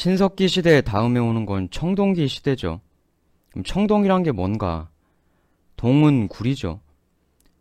신석기 0.00 0.48
시대 0.48 0.80
다음에 0.80 1.20
오는 1.20 1.44
건 1.44 1.68
청동기 1.70 2.26
시대죠. 2.26 2.80
그럼 3.50 3.64
청동이란 3.64 4.22
게 4.22 4.32
뭔가? 4.32 4.88
동은 5.76 6.26
구리죠. 6.28 6.80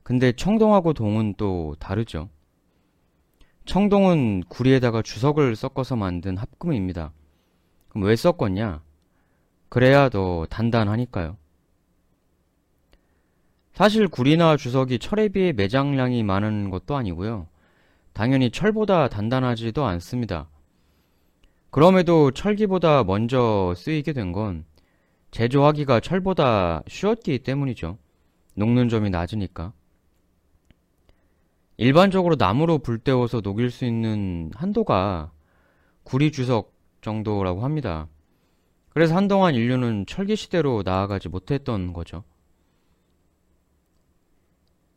근데 0.03 0.31
청동하고 0.31 0.93
동은 0.93 1.33
또 1.35 1.75
다르죠. 1.79 2.29
청동은 3.65 4.43
구리에다가 4.47 5.01
주석을 5.01 5.57
섞어서 5.57 5.97
만든 5.97 6.37
합금입니다. 6.37 7.11
그럼 7.89 8.07
왜 8.07 8.15
섞었냐? 8.15 8.83
그래야 9.67 10.07
더 10.07 10.45
단단하니까요. 10.49 11.35
사실 13.73 14.07
구리나 14.07 14.55
주석이 14.55 14.99
철에 14.99 15.27
비해 15.27 15.51
매장량이 15.51 16.23
많은 16.23 16.69
것도 16.69 16.95
아니고요. 16.95 17.47
당연히 18.13 18.49
철보다 18.49 19.09
단단하지도 19.09 19.83
않습니다. 19.83 20.47
그럼에도 21.71 22.31
철기보다 22.31 23.03
먼저 23.03 23.73
쓰이게 23.75 24.13
된 24.13 24.31
건 24.31 24.65
제조하기가 25.31 25.99
철보다 25.99 26.81
쉬웠기 26.87 27.39
때문이죠. 27.39 27.97
녹는 28.55 28.89
점이 28.89 29.09
낮으니까. 29.09 29.73
일반적으로 31.77 32.35
나무로 32.37 32.79
불 32.79 32.97
때워서 32.97 33.41
녹일 33.41 33.71
수 33.71 33.85
있는 33.85 34.51
한도가 34.53 35.31
구리 36.03 36.31
주석 36.31 36.73
정도라고 37.01 37.63
합니다. 37.63 38.07
그래서 38.89 39.15
한동안 39.15 39.55
인류는 39.55 40.05
철기 40.07 40.35
시대로 40.35 40.81
나아가지 40.83 41.29
못했던 41.29 41.93
거죠. 41.93 42.23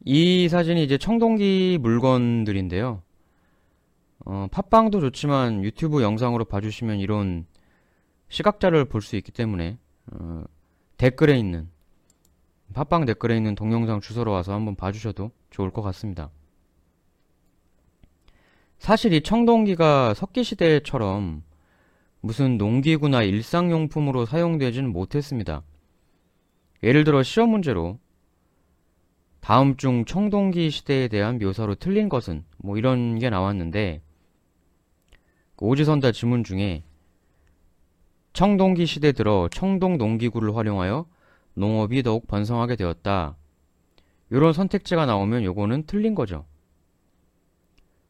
이 0.05 0.49
사진이 0.49 0.83
이제 0.83 0.99
청동기 0.99 1.79
물건들인데요. 1.81 3.03
어, 4.25 4.47
팟빵도 4.51 5.01
좋지만 5.01 5.65
유튜브 5.65 6.03
영상으로 6.03 6.45
봐주시면 6.45 6.99
이런 6.99 7.47
시각자를 8.29 8.85
볼 8.87 9.03
수 9.03 9.17
있기 9.17 9.33
때문에 9.33 9.79
어, 10.13 10.45
댓글에 10.97 11.39
있는 11.39 11.69
팟빵 12.73 13.05
댓글에 13.05 13.37
있는 13.37 13.55
동영상 13.55 14.01
주소로 14.01 14.33
와서 14.33 14.55
한번 14.55 14.77
봐주셔도 14.77 15.31
좋을 15.51 15.71
것 15.71 15.83
같습니다. 15.83 16.31
사실 18.79 19.13
이 19.13 19.23
청동기가 19.23 20.15
석기시대처럼 20.15 21.43
무슨 22.21 22.57
농기구나 22.57 23.23
일상용품으로 23.23 24.27
사용되지는 24.27 24.91
못했습니다. 24.93 25.63
예를 26.83 27.05
들어 27.05 27.23
시험 27.23 27.51
문제로 27.51 27.99
다음 29.41 29.77
중 29.77 30.05
청동기 30.05 30.71
시대에 30.71 31.09
대한 31.09 31.39
묘사로 31.39 31.75
틀린 31.75 32.09
것은 32.09 32.45
뭐 32.59 32.79
이런 32.79 33.19
게 33.19 33.29
나왔는데 33.29 34.01
그 34.01 34.12
오지선다 35.59 36.13
지문 36.13 36.43
중에 36.43 36.83
청동기 38.33 38.87
시대 38.87 39.13
들어 39.13 39.49
청동 39.53 39.99
농기구를 39.99 40.57
활용하여 40.57 41.07
농업이 41.55 42.03
더욱 42.03 42.27
번성하게 42.27 42.77
되었다. 42.77 43.37
이런 44.31 44.53
선택지가 44.53 45.07
나오면 45.07 45.45
요거는 45.45 45.85
틀린 45.87 46.15
거죠. 46.15 46.47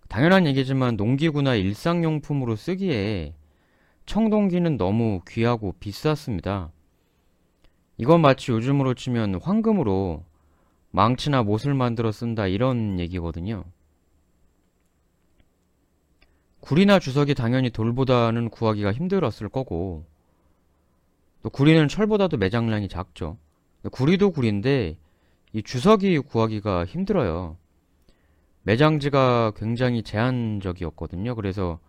당연한 0.09 0.47
얘기지만 0.47 0.97
농기구나 0.97 1.55
일상용품으로 1.55 2.55
쓰기에 2.55 3.34
청동기는 4.06 4.77
너무 4.77 5.21
귀하고 5.29 5.75
비쌌습니다. 5.81 6.71
이건 7.97 8.21
마치 8.21 8.53
요즘으로 8.53 8.95
치면 8.95 9.41
황금으로 9.43 10.25
망치나 10.91 11.43
못을 11.43 11.75
만들어 11.75 12.12
쓴다 12.12 12.47
이런 12.47 13.01
얘기거든요. 13.01 13.65
구리나 16.63 17.01
주석이 17.01 17.35
당연히 17.35 17.71
돌보다는 17.71 18.49
구하기가 18.49 18.93
힘들었을 18.93 19.49
거고 19.49 20.07
또 21.43 21.51
구리는 21.51 21.89
철보다도 21.89 22.37
매장량이 22.37 22.89
작죠. 22.89 23.37
구리도 23.91 24.31
구리인데 24.31 24.97
이 25.53 25.63
주석이 25.65 26.21
구하기가 26.21 26.84
힘들어요. 26.84 27.56
매장지가 28.62 29.55
굉장히 29.56 30.05
제한적이었거든요. 30.05 31.34
그래서 31.34 31.81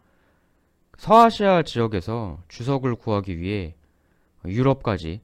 서아시아 0.98 1.62
지역에서 1.62 2.42
주석을 2.48 2.96
구하기 2.96 3.38
위해 3.38 3.76
유럽까지 4.44 5.22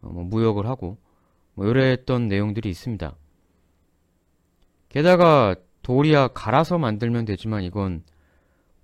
뭐 0.00 0.24
무역을 0.24 0.66
하고 0.66 0.98
뭐 1.54 1.66
이랬던 1.68 2.26
내용들이 2.26 2.68
있습니다. 2.68 3.14
게다가 4.88 5.54
돌이야 5.82 6.28
갈아서 6.28 6.78
만들면 6.78 7.26
되지만 7.26 7.62
이건 7.62 8.02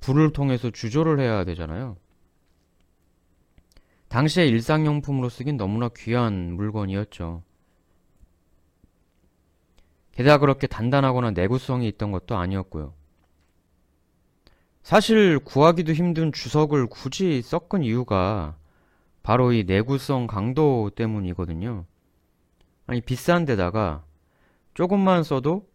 불을 0.04 0.34
통해서 0.34 0.70
주조를 0.70 1.18
해야 1.18 1.44
되잖아요. 1.44 1.96
당시에 4.08 4.46
일상용품으로 4.46 5.30
쓰긴 5.30 5.56
너무나 5.56 5.88
귀한 5.96 6.52
물건이었죠. 6.52 7.42
게다가 10.12 10.38
그렇게 10.38 10.66
단단하거나 10.66 11.30
내구성이 11.30 11.88
있던 11.88 12.12
것도 12.12 12.36
아니었고요. 12.36 12.92
사실 14.82 15.38
구하기도 15.38 15.94
힘든 15.94 16.32
주석을 16.32 16.86
굳이 16.88 17.40
섞은 17.40 17.82
이유가 17.82 18.58
바로 19.22 19.52
이 19.52 19.64
내구성 19.64 20.26
강도 20.26 20.90
때문이거든요. 20.94 21.86
아니 22.86 23.00
비싼 23.00 23.46
데다가 23.46 24.04
조금만 24.74 25.22
써도 25.22 25.66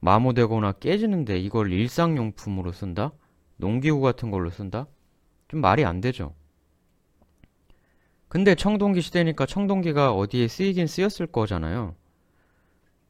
마모되거나 0.00 0.72
깨지는데 0.72 1.38
이걸 1.38 1.72
일상용품으로 1.72 2.72
쓴다? 2.72 3.12
농기구 3.58 4.00
같은 4.00 4.30
걸로 4.30 4.50
쓴다? 4.50 4.86
좀 5.48 5.60
말이 5.60 5.84
안 5.84 6.00
되죠. 6.00 6.34
근데 8.28 8.54
청동기 8.54 9.00
시대니까 9.00 9.46
청동기가 9.46 10.14
어디에 10.14 10.48
쓰이긴 10.48 10.86
쓰였을 10.86 11.26
거잖아요. 11.26 11.94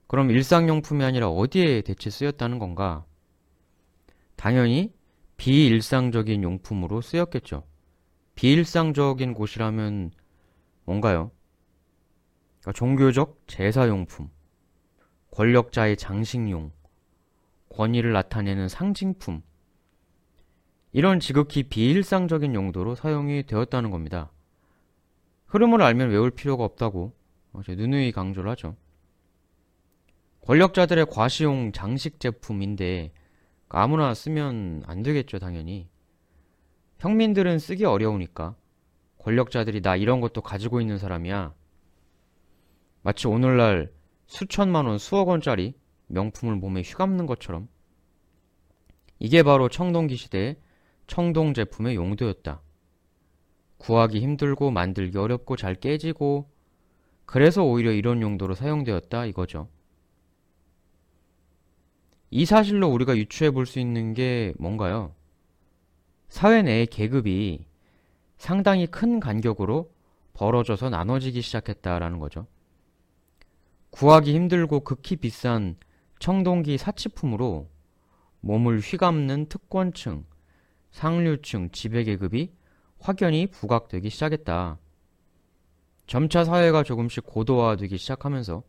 그럼 0.06 0.30
일상용품이 0.30 1.04
아니라 1.04 1.28
어디에 1.28 1.82
대체 1.82 2.08
쓰였다는 2.08 2.58
건가? 2.58 3.04
당연히 4.36 4.92
비일상적인 5.36 6.42
용품으로 6.42 7.00
쓰였겠죠. 7.00 7.64
비일상적인 8.34 9.34
곳이라면 9.34 10.12
뭔가요? 10.84 11.30
그러니까 12.60 12.72
종교적 12.72 13.42
제사용품, 13.46 14.30
권력자의 15.32 15.96
장식용, 15.96 16.72
권위를 17.68 18.12
나타내는 18.12 18.68
상징품, 18.68 19.42
이런 20.92 21.20
지극히 21.20 21.64
비일상적인 21.64 22.54
용도로 22.54 22.94
사용이 22.94 23.44
되었다는 23.44 23.90
겁니다. 23.90 24.30
흐름을 25.46 25.82
알면 25.82 26.10
외울 26.10 26.30
필요가 26.30 26.64
없다고 26.64 27.14
누누이 27.54 28.12
강조를 28.12 28.50
하죠. 28.52 28.76
권력자들의 30.42 31.06
과시용 31.10 31.72
장식 31.72 32.20
제품인데 32.20 33.12
아무나 33.68 34.14
쓰면 34.14 34.84
안 34.86 35.02
되겠죠, 35.02 35.38
당연히. 35.38 35.88
평민들은 36.98 37.58
쓰기 37.58 37.84
어려우니까 37.84 38.56
권력자들이 39.18 39.82
나 39.82 39.96
이런 39.96 40.20
것도 40.20 40.40
가지고 40.40 40.80
있는 40.80 40.96
사람이야. 40.96 41.54
마치 43.02 43.28
오늘날 43.28 43.92
수천만 44.26 44.86
원, 44.86 44.98
수억 44.98 45.28
원짜리 45.28 45.74
명품을 46.06 46.56
몸에 46.56 46.82
휘감는 46.82 47.26
것처럼 47.26 47.68
이게 49.18 49.42
바로 49.42 49.68
청동기 49.68 50.16
시대의 50.16 50.56
청동 51.08 51.54
제품의 51.54 51.96
용도였다. 51.96 52.62
구하기 53.78 54.20
힘들고 54.20 54.70
만들기 54.70 55.18
어렵고 55.18 55.56
잘 55.56 55.74
깨지고 55.74 56.48
그래서 57.26 57.64
오히려 57.64 57.92
이런 57.92 58.22
용도로 58.22 58.54
사용되었다 58.54 59.26
이거죠. 59.26 59.68
이 62.30 62.44
사실로 62.44 62.88
우리가 62.88 63.16
유추해 63.16 63.50
볼 63.50 63.66
수 63.66 63.80
있는 63.80 64.14
게 64.14 64.54
뭔가요? 64.58 65.14
사회 66.28 66.62
내의 66.62 66.86
계급이 66.86 67.64
상당히 68.36 68.86
큰 68.86 69.18
간격으로 69.18 69.90
벌어져서 70.34 70.90
나눠지기 70.90 71.40
시작했다라는 71.42 72.18
거죠. 72.18 72.46
구하기 73.90 74.34
힘들고 74.34 74.80
극히 74.80 75.16
비싼 75.16 75.76
청동기 76.18 76.76
사치품으로 76.78 77.68
몸을 78.40 78.80
휘감는 78.80 79.46
특권층, 79.46 80.24
상류층, 80.90 81.70
지배계급이 81.70 82.52
확연히 82.98 83.46
부각되기 83.46 84.10
시작했다. 84.10 84.78
점차 86.06 86.44
사회가 86.44 86.82
조금씩 86.82 87.26
고도화되기 87.26 87.98
시작하면서 87.98 88.62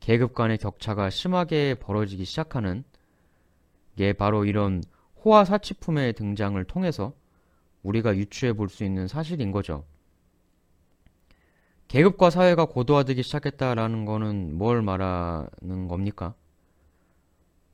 계급 0.00 0.34
간의 0.34 0.58
격차가 0.58 1.10
심하게 1.10 1.74
벌어지기 1.74 2.24
시작하는 2.24 2.84
게 3.96 4.12
바로 4.12 4.44
이런 4.44 4.82
호화 5.24 5.44
사치품의 5.44 6.12
등장을 6.14 6.62
통해서 6.64 7.12
우리가 7.82 8.16
유추해 8.16 8.52
볼 8.52 8.68
수 8.68 8.84
있는 8.84 9.08
사실인 9.08 9.50
거죠. 9.52 9.84
계급과 11.88 12.30
사회가 12.30 12.66
고도화되기 12.66 13.22
시작했다라는 13.22 14.04
거는 14.04 14.58
뭘 14.58 14.82
말하는 14.82 15.88
겁니까? 15.88 16.34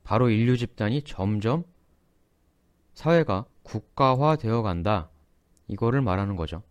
바로 0.03 0.29
인류 0.29 0.57
집단이 0.57 1.01
점점 1.01 1.65
사회가 2.93 3.45
국가화 3.65 4.37
되어 4.37 4.61
간다. 4.61 5.09
이거를 5.67 6.01
말하는 6.01 6.37
거죠. 6.37 6.63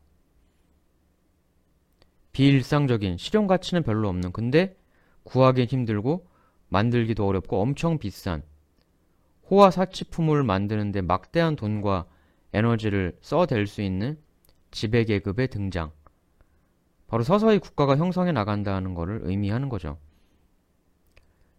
비일상적인 2.33 3.19
실용 3.19 3.47
가치는 3.47 3.83
별로 3.83 4.09
없는 4.09 4.33
근데 4.33 4.77
구하기 5.25 5.67
힘들고 5.67 6.27
만들기도 6.69 7.27
어렵고 7.27 7.61
엄청 7.61 7.99
비싼 7.99 8.43
호화 9.51 9.71
사치품을 9.71 10.43
만드는데 10.43 11.03
막대한 11.03 11.55
돈과 11.55 12.07
에너지를 12.53 13.19
써댈 13.21 13.67
수 13.67 13.83
있는 13.83 14.19
지배계급의 14.71 15.49
등장. 15.49 15.93
바로 17.07 17.23
서서히 17.23 17.59
국가가 17.59 17.97
형성해 17.97 18.33
나간다는 18.33 18.95
것을 18.95 19.21
의미하는 19.25 19.69
거죠. 19.69 19.99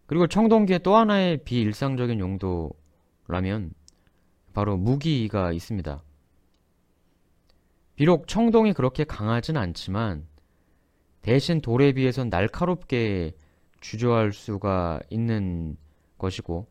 그리고 0.06 0.26
청동기의 0.26 0.80
또 0.82 0.96
하나의 0.96 1.38
비일상적인 1.44 2.18
용도라면 2.20 3.72
바로 4.56 4.78
무기가 4.78 5.52
있습니다. 5.52 6.02
비록 7.94 8.26
청동이 8.26 8.72
그렇게 8.72 9.04
강하진 9.04 9.58
않지만 9.58 10.26
대신 11.20 11.60
돌에 11.60 11.92
비해선 11.92 12.30
날카롭게 12.30 13.36
주저할 13.82 14.32
수가 14.32 15.00
있는 15.10 15.76
것이고 16.16 16.66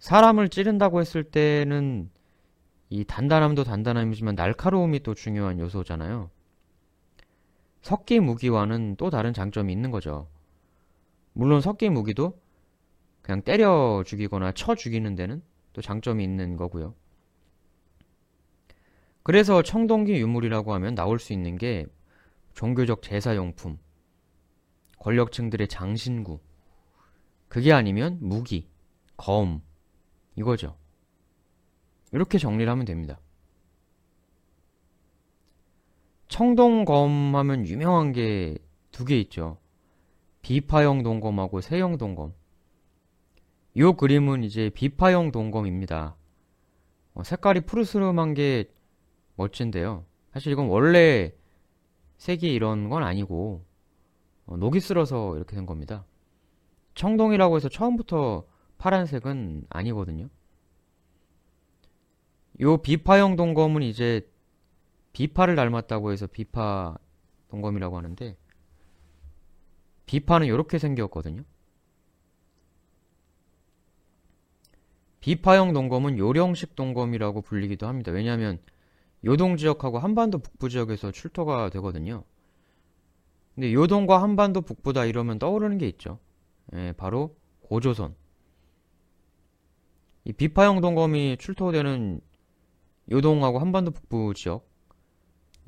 사람을 0.00 0.48
찌른다고 0.48 1.00
했을 1.00 1.22
때는 1.22 2.10
이 2.90 3.04
단단함도 3.04 3.62
단단함이지만 3.62 4.34
날카로움이 4.34 5.04
또 5.04 5.14
중요한 5.14 5.60
요소잖아요. 5.60 6.28
석기 7.82 8.18
무기와는 8.18 8.96
또 8.96 9.10
다른 9.10 9.32
장점이 9.32 9.72
있는 9.72 9.92
거죠. 9.92 10.26
물론 11.34 11.60
석기 11.60 11.88
무기도 11.90 12.36
그냥 13.22 13.42
때려 13.42 14.02
죽이거나 14.04 14.50
쳐 14.50 14.74
죽이는 14.74 15.14
데는 15.14 15.40
또 15.78 15.82
장점이 15.82 16.24
있는 16.24 16.56
거고요. 16.56 16.96
그래서 19.22 19.62
청동기 19.62 20.14
유물이라고 20.14 20.74
하면 20.74 20.96
나올 20.96 21.20
수 21.20 21.32
있는 21.32 21.56
게 21.56 21.86
종교적 22.54 23.00
제사용품, 23.00 23.78
권력층들의 24.98 25.68
장신구, 25.68 26.40
그게 27.46 27.72
아니면 27.72 28.18
무기, 28.20 28.68
검, 29.16 29.62
이거죠. 30.34 30.76
이렇게 32.10 32.38
정리를 32.38 32.68
하면 32.68 32.84
됩니다. 32.84 33.20
청동검 36.26 37.36
하면 37.36 37.66
유명한 37.68 38.12
게 38.12 38.58
두 38.90 39.04
개 39.04 39.16
있죠. 39.20 39.58
비파형 40.42 41.04
동검하고 41.04 41.60
세형 41.60 41.98
동검. 41.98 42.34
이 43.78 43.92
그림은 43.96 44.42
이제 44.42 44.70
비파형 44.70 45.30
동검입니다. 45.30 46.16
어, 47.14 47.22
색깔이 47.22 47.60
푸르스름한 47.60 48.34
게 48.34 48.72
멋진데요. 49.36 50.04
사실 50.32 50.50
이건 50.50 50.66
원래 50.66 51.32
색이 52.16 52.52
이런 52.52 52.88
건 52.88 53.04
아니고 53.04 53.64
어, 54.46 54.56
녹이 54.56 54.80
쓸어서 54.80 55.36
이렇게 55.36 55.54
된 55.54 55.64
겁니다. 55.64 56.04
청동이라고 56.96 57.54
해서 57.54 57.68
처음부터 57.68 58.48
파란색은 58.78 59.66
아니거든요. 59.68 60.28
요 62.60 62.78
비파형 62.78 63.36
동검은 63.36 63.82
이제 63.82 64.28
비파를 65.12 65.54
닮았다고 65.54 66.10
해서 66.10 66.26
비파 66.26 66.98
동검이라고 67.48 67.96
하는데 67.96 68.36
비파는 70.06 70.48
이렇게 70.48 70.80
생겼거든요. 70.80 71.44
비파형 75.28 75.74
동검은 75.74 76.16
요령식 76.16 76.74
동검이라고 76.74 77.42
불리기도 77.42 77.86
합니다. 77.86 78.12
왜냐하면 78.12 78.58
요동 79.26 79.58
지역하고 79.58 79.98
한반도 79.98 80.38
북부 80.38 80.70
지역에서 80.70 81.10
출토가 81.12 81.68
되거든요. 81.68 82.24
근데 83.54 83.74
요동과 83.74 84.22
한반도 84.22 84.62
북부다 84.62 85.04
이러면 85.04 85.38
떠오르는 85.38 85.76
게 85.76 85.86
있죠. 85.88 86.18
예, 86.72 86.94
바로 86.96 87.36
고조선. 87.60 88.14
이 90.24 90.32
비파형 90.32 90.80
동검이 90.80 91.36
출토되는 91.36 92.22
요동하고 93.10 93.58
한반도 93.58 93.90
북부 93.90 94.32
지역 94.32 94.66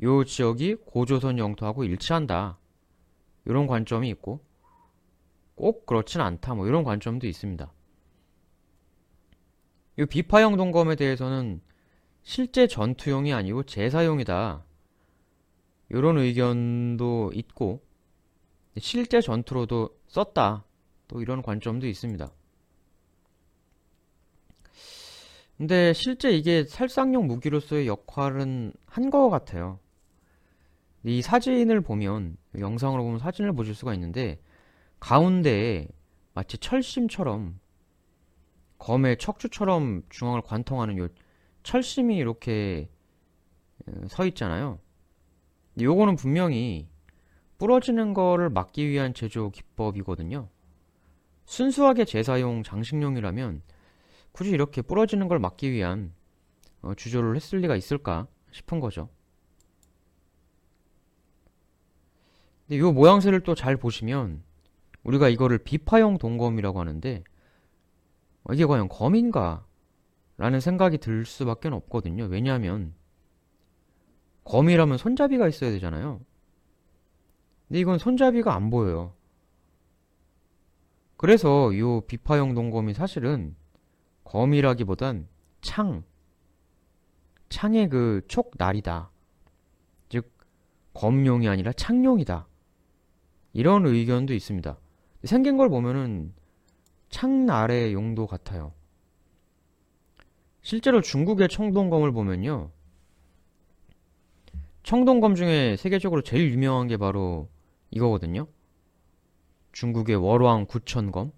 요 0.02 0.24
지역이 0.24 0.76
고조선 0.86 1.38
영토하고 1.38 1.84
일치한다. 1.84 2.58
이런 3.44 3.66
관점이 3.66 4.08
있고 4.08 4.42
꼭 5.54 5.84
그렇진 5.84 6.22
않다. 6.22 6.54
뭐 6.54 6.66
이런 6.66 6.82
관점도 6.82 7.26
있습니다. 7.26 7.70
이 10.00 10.06
비파형 10.06 10.56
동검에 10.56 10.96
대해서는 10.96 11.60
실제 12.22 12.66
전투용이 12.66 13.34
아니고 13.34 13.64
제사용이다. 13.64 14.64
이런 15.90 16.16
의견도 16.16 17.32
있고 17.34 17.82
실제 18.78 19.20
전투로도 19.20 19.90
썼다. 20.08 20.64
또 21.06 21.20
이런 21.20 21.42
관점도 21.42 21.86
있습니다. 21.86 22.30
근데 25.58 25.92
실제 25.92 26.30
이게 26.30 26.64
살상용 26.64 27.26
무기로서의 27.26 27.86
역할은 27.86 28.72
한것 28.86 29.30
같아요. 29.30 29.80
이 31.04 31.20
사진을 31.20 31.82
보면 31.82 32.38
영상으로 32.58 33.02
보면 33.02 33.18
사진을 33.18 33.52
보실 33.52 33.74
수가 33.74 33.92
있는데 33.94 34.40
가운데에 34.98 35.88
마치 36.32 36.56
철심처럼 36.56 37.60
검의 38.80 39.18
척추처럼 39.18 40.02
중앙을 40.08 40.40
관통하는 40.40 40.98
요 40.98 41.08
철심이 41.62 42.16
이렇게 42.16 42.88
어, 43.86 43.92
서 44.08 44.26
있잖아요. 44.26 44.80
요거는 45.80 46.16
분명히 46.16 46.88
부러지는 47.58 48.14
거를 48.14 48.50
막기 48.50 48.88
위한 48.88 49.14
제조 49.14 49.50
기법이거든요. 49.50 50.48
순수하게 51.44 52.06
제사용 52.06 52.62
장식용이라면 52.62 53.62
굳이 54.32 54.50
이렇게 54.50 54.82
부러지는 54.82 55.28
걸 55.28 55.38
막기 55.38 55.70
위한 55.70 56.12
어, 56.80 56.94
주조를 56.94 57.36
했을 57.36 57.60
리가 57.60 57.76
있을까 57.76 58.26
싶은 58.50 58.80
거죠. 58.80 59.10
근데 62.66 62.78
이 62.78 62.80
모양새를 62.80 63.40
또 63.42 63.54
잘 63.54 63.76
보시면 63.76 64.42
우리가 65.02 65.28
이거를 65.28 65.58
비파형 65.58 66.16
동검이라고 66.16 66.80
하는데 66.80 67.18
어, 67.18 67.30
이게 68.52 68.64
과연 68.66 68.88
검인가? 68.88 69.64
라는 70.36 70.60
생각이 70.60 70.98
들 70.98 71.26
수밖에 71.26 71.68
없거든요. 71.68 72.24
왜냐하면 72.24 72.94
검이라면 74.44 74.96
손잡이가 74.96 75.48
있어야 75.48 75.70
되잖아요. 75.70 76.20
근데 77.68 77.80
이건 77.80 77.98
손잡이가 77.98 78.54
안 78.54 78.70
보여요. 78.70 79.12
그래서 81.16 81.70
이 81.72 81.82
비파형 82.06 82.54
동검이 82.54 82.94
사실은 82.94 83.54
검이라기보단 84.24 85.28
창, 85.60 86.02
창의 87.50 87.90
그 87.90 88.22
촉날이다. 88.26 89.10
즉 90.08 90.32
검용이 90.94 91.48
아니라 91.48 91.72
창용이다. 91.72 92.48
이런 93.52 93.86
의견도 93.86 94.32
있습니다. 94.32 94.78
생긴 95.24 95.58
걸 95.58 95.68
보면은 95.68 96.32
창날의 97.10 97.92
용도 97.92 98.26
같아요. 98.26 98.72
실제로 100.62 101.00
중국의 101.00 101.48
청동검을 101.48 102.12
보면요. 102.12 102.70
청동검 104.82 105.34
중에 105.34 105.76
세계적으로 105.76 106.22
제일 106.22 106.50
유명한 106.52 106.86
게 106.88 106.96
바로 106.96 107.48
이거거든요. 107.90 108.46
중국의 109.72 110.16
월왕 110.16 110.66
구천검. 110.66 111.32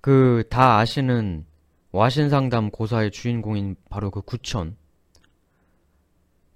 그 0.00 0.44
다 0.48 0.78
아시는 0.78 1.44
와신상담 1.92 2.70
고사의 2.70 3.10
주인공인 3.10 3.76
바로 3.88 4.10
그 4.10 4.22
구천. 4.22 4.76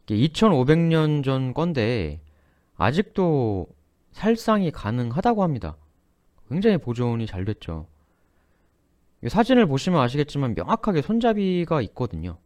2500년 0.06 1.24
전 1.24 1.54
건데 1.54 2.20
아직도 2.76 3.66
살상이 4.12 4.70
가능하다고 4.70 5.42
합니다. 5.42 5.76
굉장히 6.48 6.78
보존이 6.78 7.26
잘 7.26 7.44
됐죠. 7.44 7.86
사진을 9.26 9.66
보시면 9.66 10.00
아시겠지만 10.00 10.54
명확하게 10.54 11.02
손잡이가 11.02 11.80
있거든요. 11.82 12.38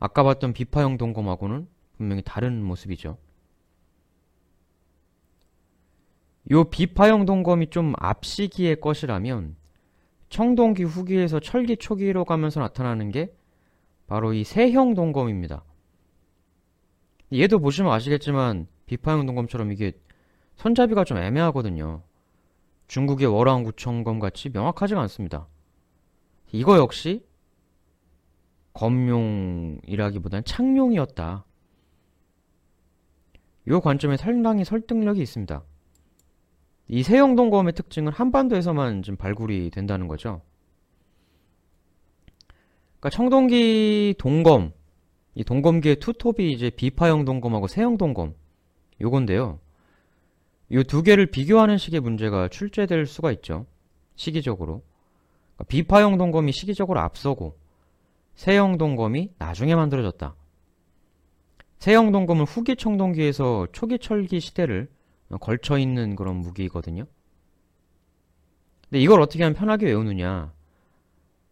아까 0.00 0.24
봤던 0.24 0.52
비파형 0.52 0.96
동검하고는 0.96 1.68
분명히 1.96 2.22
다른 2.24 2.62
모습이죠. 2.62 3.16
요 6.50 6.64
비파형 6.64 7.24
동검이 7.24 7.68
좀 7.68 7.92
앞시기의 7.96 8.80
것이라면 8.80 9.54
청동기 10.28 10.82
후기에서 10.82 11.38
철기 11.38 11.76
초기로 11.76 12.24
가면서 12.24 12.58
나타나는 12.58 13.10
게 13.10 13.32
바로 14.08 14.32
이 14.32 14.42
세형 14.42 14.94
동검입니다. 14.94 15.62
얘도 17.32 17.60
보시면 17.60 17.92
아시겠지만 17.92 18.66
비파형 18.86 19.24
동검처럼 19.26 19.70
이게 19.72 19.92
손잡이가 20.56 21.04
좀 21.04 21.18
애매하거든요. 21.18 22.02
중국의 22.92 23.26
월왕구청검 23.26 24.18
같이 24.18 24.50
명확하지가 24.50 25.00
않습니다. 25.00 25.48
이거 26.52 26.76
역시 26.76 27.24
검용이라기보다는 28.74 30.44
창용이었다. 30.44 31.46
이 33.66 33.70
관점에 33.82 34.18
상당히 34.18 34.66
설득력이 34.66 35.22
있습니다. 35.22 35.62
이 36.88 37.02
세형동검의 37.02 37.72
특징은 37.72 38.12
한반도에서만 38.12 39.02
좀 39.02 39.16
발굴이 39.16 39.70
된다는 39.70 40.06
거죠. 40.06 40.42
그러니까 43.00 43.08
청동기 43.08 44.16
동검, 44.18 44.70
이 45.34 45.44
동검기의 45.44 45.96
투톱이 45.96 46.52
이제 46.52 46.68
비파형 46.68 47.24
동검하고 47.24 47.68
세형 47.68 47.96
동검 47.96 48.34
요건데요. 49.00 49.60
이 50.72 50.84
두 50.84 51.02
개를 51.02 51.26
비교하는 51.26 51.76
식의 51.76 52.00
문제가 52.00 52.48
출제될 52.48 53.06
수가 53.06 53.30
있죠. 53.32 53.66
시기적으로. 54.16 54.82
그러니까 55.54 55.64
비파형 55.68 56.16
동검이 56.16 56.50
시기적으로 56.52 57.00
앞서고 57.00 57.58
세형 58.34 58.78
동검이 58.78 59.34
나중에 59.38 59.74
만들어졌다. 59.74 60.34
세형 61.78 62.12
동검은 62.12 62.46
후기 62.46 62.74
청동기에서 62.76 63.66
초기 63.72 63.98
철기 63.98 64.40
시대를 64.40 64.88
걸쳐 65.40 65.78
있는 65.78 66.16
그런 66.16 66.36
무기거든요. 66.36 67.04
근데 68.88 69.00
이걸 69.00 69.20
어떻게 69.20 69.42
하면 69.42 69.54
편하게 69.54 69.86
외우느냐? 69.86 70.52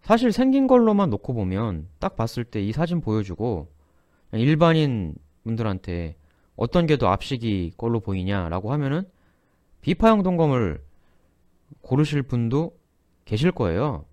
사실 0.03 0.33
생긴 0.33 0.67
걸로만 0.67 1.11
놓고 1.11 1.35
보면 1.35 1.89
딱 1.99 2.17
봤을 2.17 2.45
때 2.45 2.63
이 2.63 2.73
사진 2.73 3.03
보여주고 3.03 3.69
일반인 4.33 5.15
분들한테 5.45 6.17
어떤 6.61 6.85
게 6.85 6.99
더 6.99 7.09
앞시기 7.09 7.73
걸로 7.79 8.01
보이냐라고 8.01 8.71
하면은 8.75 9.05
비파형 9.81 10.23
동검을 10.23 10.85
고르실 11.81 12.23
분도 12.23 12.77
계실 13.25 13.51
거예요. 13.51 14.05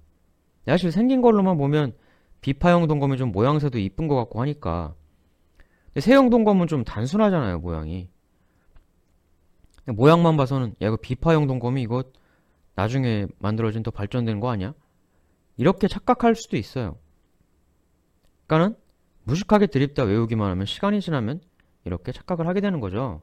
사실 0.66 0.94
생긴 0.94 1.22
걸로만 1.22 1.58
보면 1.58 1.94
비파형 2.40 2.88
동검이 2.88 3.18
좀 3.18 3.34
모양새도 3.34 3.80
이쁜 3.80 4.08
것 4.08 4.16
같고 4.16 4.40
하니까 4.40 4.96
세형 6.00 6.30
동검은 6.30 6.68
좀 6.68 6.86
단순하잖아요 6.86 7.60
모양이 7.60 8.08
모양만 9.86 10.38
봐서는 10.38 10.70
야 10.82 10.88
이거 10.88 10.96
비파형 10.96 11.48
동검이 11.48 11.82
이거 11.82 12.04
나중에 12.76 13.28
만들어진 13.40 13.84
더 13.84 13.92
발전된 13.92 14.40
거 14.40 14.50
아니야? 14.50 14.74
이렇게 15.58 15.90
착각할 15.90 16.36
수도 16.36 16.56
있어요. 16.56 16.98
그러니까는 18.46 18.78
무식하게 19.24 19.68
드립다 19.68 20.04
외우기만 20.04 20.50
하면 20.52 20.66
시간이 20.66 21.02
지나면 21.02 21.42
이렇게 21.88 22.12
착각을 22.12 22.48
하게 22.48 22.62
되는 22.62 22.80
거죠. 22.80 23.22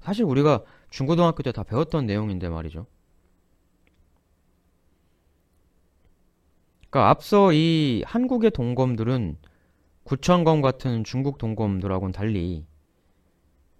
사실 0.00 0.24
우리가 0.24 0.62
중고등학교 0.90 1.42
때 1.42 1.52
다 1.52 1.62
배웠던 1.64 2.06
내용인데 2.06 2.48
말이죠. 2.48 2.86
그러니까 6.90 7.10
앞서 7.10 7.52
이 7.52 8.02
한국의 8.06 8.50
동검들은 8.50 9.38
구천검 10.04 10.60
같은 10.60 11.04
중국 11.04 11.38
동검들하고는 11.38 12.12
달리 12.12 12.66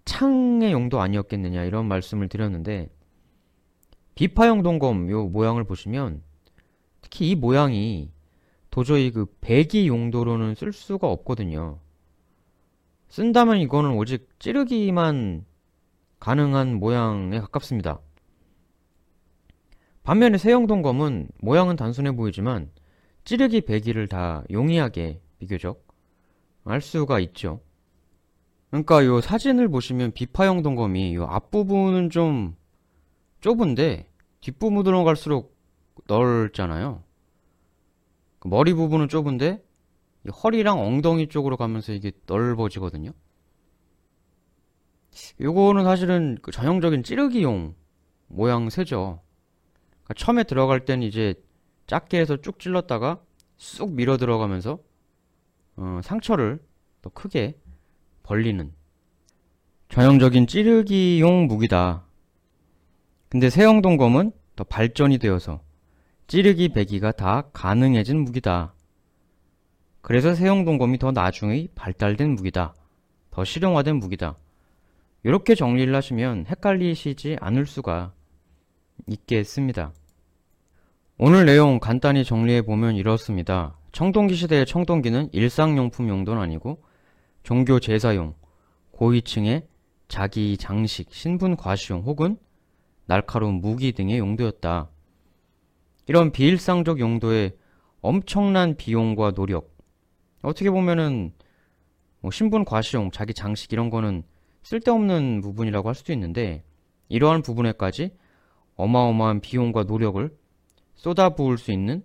창의 0.05 0.71
용도 0.71 0.99
아니었겠느냐 1.01 1.63
이런 1.63 1.85
말씀을 1.87 2.27
드렸는데 2.29 2.89
비파형 4.15 4.63
동검 4.63 5.09
요 5.09 5.25
모양을 5.27 5.63
보시면 5.63 6.23
특히 7.01 7.31
이 7.31 7.35
모양이 7.35 8.11
도저히 8.71 9.11
그 9.11 9.25
배기 9.41 9.87
용도로는 9.87 10.55
쓸 10.55 10.73
수가 10.73 11.07
없거든요. 11.07 11.79
쓴다면 13.13 13.57
이거는 13.59 13.91
오직 13.91 14.27
찌르기만 14.39 15.45
가능한 16.19 16.79
모양에 16.79 17.39
가깝습니다. 17.41 17.99
반면에 20.01 20.39
세형동검은 20.39 21.27
모양은 21.37 21.75
단순해 21.75 22.15
보이지만 22.15 22.71
찌르기 23.23 23.61
배기를 23.61 24.07
다 24.07 24.43
용이하게 24.49 25.21
비교적 25.37 25.85
알 26.63 26.81
수가 26.81 27.19
있죠. 27.19 27.61
그러니까 28.71 29.05
요 29.05 29.21
사진을 29.21 29.67
보시면 29.67 30.13
비파형 30.13 30.63
동검이 30.63 31.13
요 31.13 31.25
앞부분은 31.25 32.09
좀 32.09 32.55
좁은데 33.41 34.09
뒷부분으로 34.41 35.03
갈수록 35.03 35.55
넓잖아요. 36.07 37.03
그 38.39 38.47
머리 38.47 38.73
부분은 38.73 39.07
좁은데 39.07 39.63
허리랑 40.31 40.79
엉덩이 40.79 41.27
쪽으로 41.27 41.57
가면서 41.57 41.93
이게 41.93 42.11
넓어지거든요. 42.25 43.11
요거는 45.41 45.83
사실은 45.83 46.37
그 46.41 46.51
전형적인 46.51 47.03
찌르기용 47.03 47.75
모양새죠. 48.27 49.21
그러니까 50.03 50.13
처음에 50.15 50.43
들어갈 50.43 50.85
때는 50.85 51.05
이제 51.05 51.35
작게 51.87 52.19
해서 52.19 52.37
쭉 52.37 52.59
찔렀다가 52.59 53.21
쑥 53.57 53.91
밀어 53.91 54.17
들어가면서 54.17 54.79
어, 55.75 55.99
상처를 56.03 56.59
더 57.01 57.09
크게 57.09 57.59
벌리는 58.23 58.73
전형적인 59.89 60.47
찌르기용 60.47 61.47
무기다. 61.47 62.05
근데 63.29 63.49
세형동검은 63.49 64.31
더 64.55 64.63
발전이 64.63 65.17
되어서 65.17 65.61
찌르기 66.27 66.69
배기가 66.69 67.11
다 67.11 67.49
가능해진 67.53 68.19
무기다. 68.19 68.73
그래서 70.03 70.35
세형동검이 70.35 70.99
더 70.99 71.13
나중에 71.13 71.67
발달된 71.75 72.35
무기다. 72.35 72.75
더 73.31 73.45
실용화된 73.45 73.95
무기다. 73.95 74.35
이렇게 75.23 75.55
정리를 75.55 75.95
하시면 75.95 76.45
헷갈리시지 76.45 77.37
않을 77.39 77.65
수가 77.65 78.11
있겠습니다. 79.07 79.93
오늘 81.17 81.45
내용 81.45 81.79
간단히 81.79 82.25
정리해 82.25 82.63
보면 82.63 82.95
이렇습니다. 82.95 83.77
청동기 83.93 84.35
시대의 84.35 84.65
청동기는 84.65 85.29
일상용품 85.31 86.09
용도는 86.09 86.41
아니고 86.41 86.83
종교 87.43 87.79
제사용, 87.79 88.35
고위층의 88.91 89.65
자기 90.09 90.57
장식, 90.57 91.13
신분 91.13 91.55
과시용 91.55 92.01
혹은 92.01 92.35
날카로운 93.05 93.61
무기 93.61 93.93
등의 93.93 94.19
용도였다. 94.19 94.89
이런 96.07 96.33
비일상적 96.33 96.99
용도의 96.99 97.55
엄청난 98.01 98.75
비용과 98.75 99.31
노력. 99.31 99.72
어떻게 100.43 100.69
보면은 100.69 101.33
뭐 102.19 102.31
신분 102.31 102.65
과시용, 102.65 103.11
자기 103.11 103.33
장식 103.33 103.73
이런 103.73 103.89
거는 103.89 104.23
쓸데없는 104.61 105.41
부분이라고 105.41 105.87
할 105.87 105.95
수도 105.95 106.13
있는데 106.13 106.63
이러한 107.09 107.41
부분에까지 107.41 108.15
어마어마한 108.75 109.39
비용과 109.39 109.83
노력을 109.83 110.37
쏟아부을 110.95 111.57
수 111.57 111.71
있는 111.71 112.03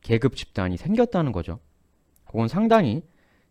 계급 0.00 0.36
집단이 0.36 0.76
생겼다는 0.76 1.32
거죠. 1.32 1.60
그건 2.24 2.48
상당히 2.48 3.02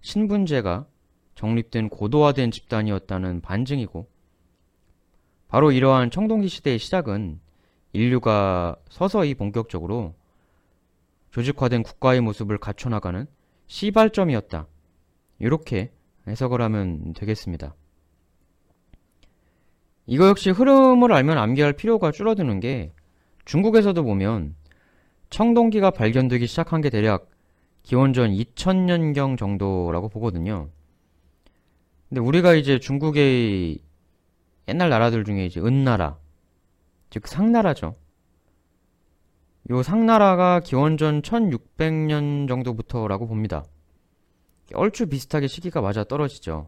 신분제가 0.02 0.88
정립된 1.36 1.90
고도화된 1.90 2.52
집단이었다는 2.52 3.42
반증이고 3.42 4.10
바로 5.48 5.72
이러한 5.72 6.12
청동기 6.12 6.48
시대의 6.48 6.80
시작은 6.80 7.40
인류가 7.92 8.78
서서히 8.90 9.34
본격적으로 9.34 10.16
조직화된 11.32 11.84
국가의 11.84 12.22
모습을 12.22 12.58
갖춰나가는 12.58 13.28
시발점이었다. 13.70 14.68
이렇게 15.40 15.92
해석을 16.28 16.62
하면 16.62 17.14
되겠습니다. 17.14 17.76
이거 20.06 20.28
역시 20.28 20.50
흐름을 20.50 21.14
알면 21.14 21.38
암기할 21.38 21.74
필요가 21.74 22.12
줄어드는 22.12 22.60
게 22.60 22.92
중국에서도 23.46 24.04
보면 24.04 24.56
청동기가 25.30 25.92
발견되기 25.92 26.48
시작한 26.48 26.82
게 26.82 26.90
대략 26.90 27.30
기원전 27.84 28.32
2000년경 28.32 29.38
정도라고 29.38 30.10
보거든요. 30.10 30.70
근데 32.10 32.22
우리가 32.22 32.56
이제 32.56 32.80
중국의 32.80 33.78
옛날 34.68 34.90
나라들 34.90 35.24
중에 35.24 35.46
이제 35.46 35.60
은나라, 35.60 36.18
즉 37.12 37.28
상나라죠. 37.28 37.96
요 39.72 39.84
상나라가 39.84 40.60
기원전 40.62 41.22
1600년 41.22 42.48
정도부터라고 42.48 43.28
봅니다. 43.28 43.66
얼추 44.74 45.08
비슷하게 45.08 45.46
시기가 45.46 45.80
맞아 45.82 46.04
떨어지죠. 46.04 46.68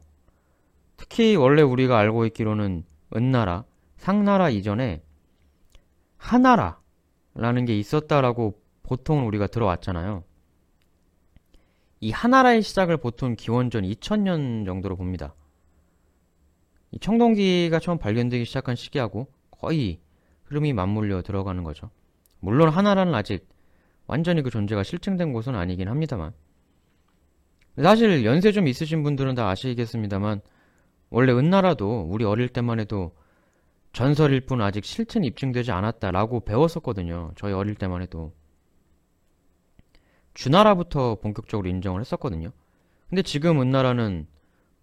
특히 0.98 1.36
원래 1.36 1.64
우리가 1.64 1.98
알고 1.98 2.26
있기로는 2.28 2.84
은나라, 3.16 3.66
상나라 3.98 4.52
이전에 4.52 5.02
하나라라는 6.18 7.66
게 7.66 7.78
있었다라고 7.80 8.62
보통 8.84 9.26
우리가 9.26 9.48
들어왔잖아요. 9.48 10.24
이 12.02 12.12
하나라의 12.12 12.62
시작을 12.62 12.98
보통 12.98 13.36
기원전 13.36 13.84
2000년 13.84 14.66
정도로 14.66 14.96
봅니다. 14.96 15.34
이 16.92 17.00
청동기가 17.00 17.80
처음 17.80 17.98
발견되기 17.98 18.46
시작한 18.46 18.76
시기하고 18.76 19.28
거의 19.50 20.00
흐름이 20.44 20.74
맞물려 20.74 21.24
들어가는 21.24 21.64
거죠. 21.64 21.90
물론 22.42 22.70
하나라는 22.70 23.16
아직 23.16 23.48
완전히 24.08 24.42
그 24.42 24.50
존재가 24.50 24.84
실증된 24.84 25.32
곳은 25.32 25.56
아니긴 25.56 25.88
합니다만 25.88 26.34
사실 27.82 28.26
연세 28.26 28.52
좀 28.52 28.68
있으신 28.68 29.04
분들은 29.04 29.36
다 29.36 29.48
아시겠습니다만 29.50 30.42
원래 31.10 31.32
은나라도 31.32 32.08
우리 32.10 32.26
어릴 32.26 32.50
때만 32.50 32.80
해도 32.80 33.16
전설일 33.94 34.42
뿐 34.42 34.62
아직 34.62 34.86
실체는 34.86 35.26
입증되지 35.28 35.72
않았다라고 35.72 36.42
배웠었거든요. 36.42 37.32
저희 37.36 37.54
어릴 37.54 37.76
때만 37.76 38.02
해도. 38.02 38.34
주나라부터 40.34 41.16
본격적으로 41.16 41.68
인정을 41.70 42.00
했었거든요. 42.02 42.52
근데 43.10 43.22
지금 43.22 43.62
은나라는 43.62 44.28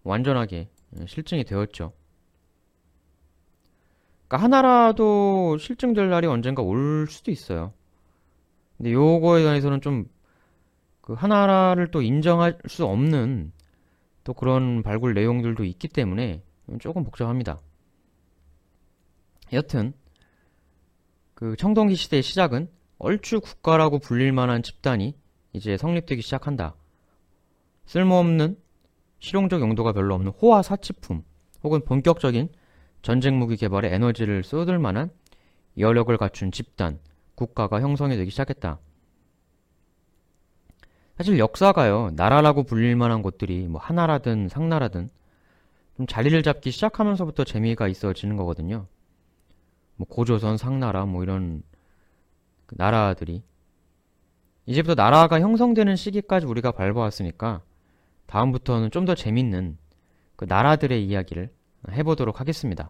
완전하게 0.03 0.69
실증이 1.07 1.43
되었죠. 1.43 1.93
그러니까 4.29 4.37
하나라도 4.37 5.57
실증될 5.57 6.09
날이 6.09 6.27
언젠가 6.27 6.61
올 6.61 7.07
수도 7.09 7.31
있어요. 7.31 7.73
근데 8.77 8.93
요거에 8.93 9.43
대해서는 9.43 9.81
좀 9.81 10.07
그 11.09 11.13
하나라를 11.13 11.89
또 11.89 12.03
인정할 12.03 12.59
수 12.67 12.85
없는 12.85 13.51
또 14.23 14.35
그런 14.35 14.83
발굴 14.83 15.15
내용들도 15.15 15.63
있기 15.63 15.87
때문에 15.87 16.43
조금 16.79 17.03
복잡합니다. 17.03 17.59
여튼 19.51 19.93
그 21.33 21.55
청동기 21.55 21.95
시대의 21.95 22.21
시작은 22.21 22.69
얼추 22.99 23.41
국가라고 23.41 23.97
불릴 23.97 24.33
만한 24.33 24.61
집단이 24.61 25.15
이제 25.53 25.77
성립되기 25.77 26.21
시작한다. 26.21 26.75
쓸모없는 27.87 28.55
실용적 29.17 29.61
용도가 29.61 29.93
별로 29.93 30.13
없는 30.13 30.31
호화 30.33 30.61
사치품 30.61 31.23
혹은 31.63 31.83
본격적인 31.83 32.49
전쟁 33.01 33.39
무기 33.39 33.55
개발에 33.55 33.93
에너지를 33.93 34.43
쏟을 34.43 34.79
만한 34.79 35.09
여력을 35.77 36.15
갖춘 36.17 36.51
집단, 36.51 36.99
국가가 37.35 37.79
형성이 37.81 38.17
되기 38.17 38.29
시작했다. 38.31 38.79
사실 41.17 41.37
역사가요, 41.37 42.11
나라라고 42.15 42.63
불릴 42.63 42.95
만한 42.95 43.21
곳들이 43.21 43.67
뭐 43.67 43.79
하나라든 43.81 44.47
상나라든 44.47 45.09
좀 45.97 46.07
자리를 46.07 46.41
잡기 46.43 46.71
시작하면서부터 46.71 47.43
재미가 47.43 47.87
있어지는 47.87 48.37
거거든요. 48.37 48.87
뭐 49.95 50.07
고조선, 50.07 50.57
상나라 50.57 51.05
뭐 51.05 51.23
이런 51.23 51.61
그 52.65 52.75
나라들이 52.77 53.43
이제부터 54.65 54.95
나라가 54.95 55.41
형성되는 55.41 55.95
시기까지 55.95 56.45
우리가 56.45 56.71
밟아왔으니까 56.71 57.61
다음부터는 58.27 58.91
좀 58.91 59.05
더 59.05 59.15
재밌는 59.15 59.77
그 60.35 60.45
나라들의 60.45 61.03
이야기를 61.05 61.51
해보도록 61.91 62.39
하겠습니다. 62.39 62.89